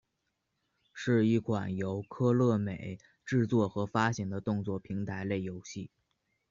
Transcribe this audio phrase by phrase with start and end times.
[0.95, 5.91] 是一款由科乐美制作和发行的动作平台类游戏。